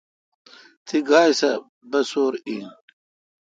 تہ 0.85 0.97
گاے 1.07 1.31
سہ 1.39 1.51
بسو°ر 1.89 2.33
این۔ 2.47 2.65